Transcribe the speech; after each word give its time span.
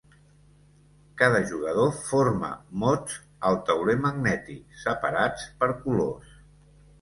Cada 1.21 1.41
jugador 1.51 1.91
forma 2.07 2.49
mots 2.85 3.19
al 3.51 3.59
tauler 3.69 3.97
magnètic, 4.07 4.65
separats 4.87 5.47
per 5.61 5.71
colors. 5.85 6.35